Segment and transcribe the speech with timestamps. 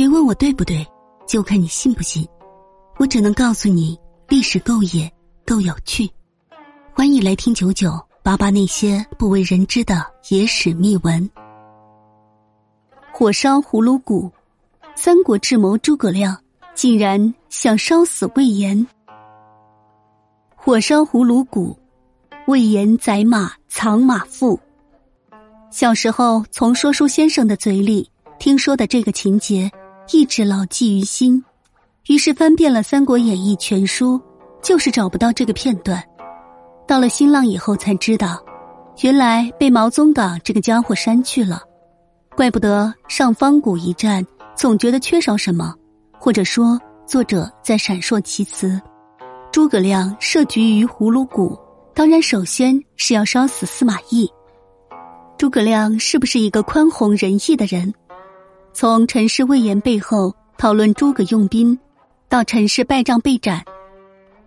[0.00, 0.82] 别问我对不对，
[1.26, 2.26] 就看你信不信。
[2.96, 5.12] 我只能告诉你，历史够野，
[5.44, 6.10] 够有趣。
[6.94, 11.30] 欢迎来听九九八八那些不为人知的野史秘闻。
[13.12, 14.32] 火烧葫芦谷，
[14.94, 16.34] 三国智谋诸葛亮
[16.74, 18.86] 竟然想烧死魏延。
[20.56, 21.78] 火烧葫芦谷，
[22.46, 24.58] 魏延宰马藏马腹。
[25.70, 29.70] 小时候从说书先生的嘴里听说的这个情节。
[30.12, 31.44] 一直牢记于心，
[32.08, 34.20] 于是翻遍了《三国演义》全书，
[34.60, 36.02] 就是找不到这个片段。
[36.86, 38.42] 到了新浪以后才知道，
[39.02, 41.62] 原来被毛宗岗这个家伙删去了。
[42.34, 45.74] 怪不得上方谷一战总觉得缺少什么，
[46.18, 48.80] 或者说作者在闪烁其词。
[49.52, 51.56] 诸葛亮设局于葫芦谷，
[51.94, 54.28] 当然首先是要烧死司马懿。
[55.38, 57.94] 诸葛亮是不是一个宽宏仁义的人？
[58.72, 61.78] 从陈氏魏延背后讨论诸葛用兵，
[62.28, 63.64] 到陈氏败仗被斩，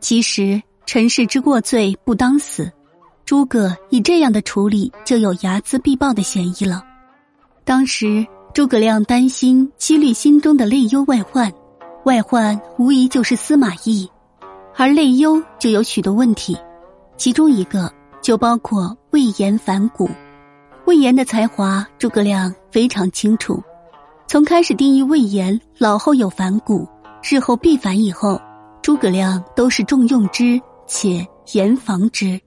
[0.00, 2.70] 其实陈氏之过罪不当死，
[3.24, 6.84] 诸葛以这样的处理就有睚眦必报的嫌疑了。
[7.64, 11.52] 当时诸葛亮担心激励心中的内忧外患，
[12.04, 14.08] 外患无疑就是司马懿，
[14.76, 16.56] 而内忧就有许多问题，
[17.16, 20.08] 其中一个就包括魏延反骨。
[20.84, 23.62] 魏延的才华，诸葛亮非常清楚。
[24.32, 26.88] 从开始定义魏延老后有反骨，
[27.22, 28.40] 日后必反以后，
[28.80, 32.40] 诸葛亮都是重用之且严防之。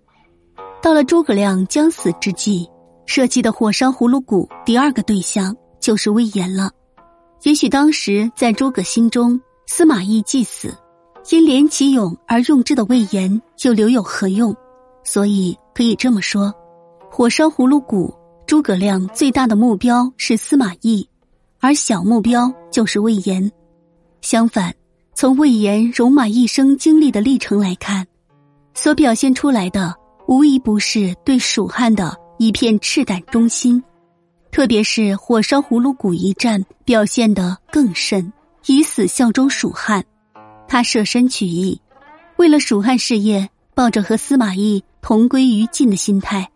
[0.81, 2.67] 到了诸葛亮将死之际，
[3.05, 6.71] 设计的火烧葫芦谷第二个对象就是魏延了。
[7.43, 10.75] 也许当时在诸葛心中，司马懿既死，
[11.29, 14.55] 因怜其勇而用之的魏延又留有何用？
[15.03, 16.51] 所以可以这么说，
[17.11, 18.11] 火烧葫芦谷，
[18.47, 21.07] 诸葛亮最大的目标是司马懿。
[21.65, 23.51] 而小目标就是魏延。
[24.21, 24.71] 相反，
[25.15, 28.05] 从魏延戎马一生经历的历程来看，
[28.75, 29.95] 所表现出来的
[30.27, 33.83] 无一不是对蜀汉的一片赤胆忠心。
[34.51, 38.31] 特别是火烧葫芦谷一战，表现得更甚，
[38.67, 40.05] 以死效忠蜀汉。
[40.67, 41.81] 他舍身取义，
[42.37, 46.47] 为了蜀汉事业，抱着和司马懿同归于尽的心态。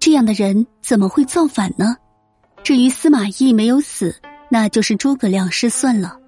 [0.00, 1.94] 这样的人怎么会造反呢？
[2.64, 4.16] 至于司马懿没有死。
[4.50, 6.18] 那就是诸葛亮失算了，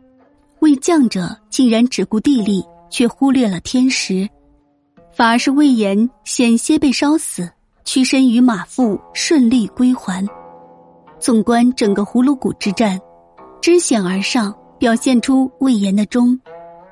[0.60, 4.28] 为将者竟然只顾地利，却忽略了天时，
[5.12, 7.50] 反而是魏延险些被烧死，
[7.84, 10.26] 屈身于马腹，顺利归还。
[11.18, 13.00] 纵观整个葫芦谷之战，
[13.60, 16.38] 知险而上，表现出魏延的忠；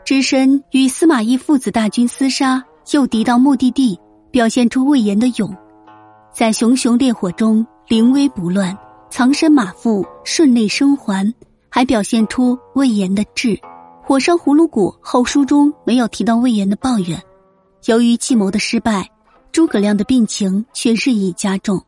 [0.05, 3.99] 只身与司马懿父子大军厮杀，又敌到目的地，
[4.31, 5.51] 表现出魏延的勇；
[6.33, 8.77] 在熊熊烈火中临危不乱。
[9.11, 11.35] 藏身马腹，顺利生还，
[11.69, 13.59] 还表现出魏延的智。
[14.03, 17.21] 火烧葫芦谷后书中没有提到魏延的抱怨。
[17.87, 19.11] 由于计谋的失败，
[19.53, 21.83] 诸葛亮的病情却日益加重。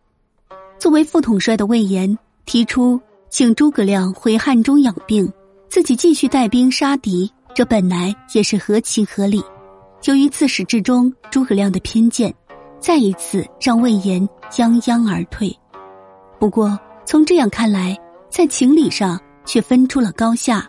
[0.79, 5.31] 作为副统帅的魏延提出请诸葛亮回汉中养病，
[5.69, 9.43] 自己继续带兵杀敌，这本来也是合情合理。
[10.05, 12.35] 由于自始至终诸葛亮的偏见，
[12.79, 15.55] 再一次让魏延泱泱而退。
[16.39, 16.79] 不过。
[17.11, 17.99] 从这样看来，
[18.29, 20.65] 在情理上却分出了高下。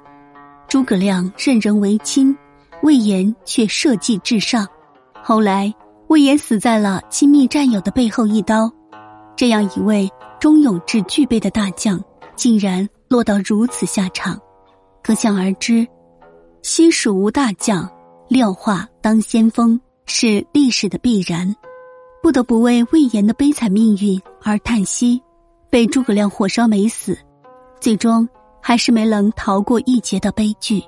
[0.67, 2.35] 诸葛亮任人唯亲，
[2.81, 4.67] 魏延却社稷至上。
[5.21, 5.71] 后来，
[6.07, 8.73] 魏延死在了亲密战友的背后一刀。
[9.35, 10.09] 这样一位
[10.39, 12.03] 忠勇至具备的大将，
[12.35, 14.35] 竟然落到如此下场，
[15.03, 15.87] 可想而知。
[16.63, 17.87] 西蜀无大将，
[18.27, 21.55] 廖化当先锋，是历史的必然。
[22.23, 25.21] 不得不为魏延的悲惨命运而叹息。
[25.71, 27.17] 被诸葛亮火烧没死，
[27.79, 28.27] 最终
[28.61, 30.83] 还是没能逃过一劫的悲剧。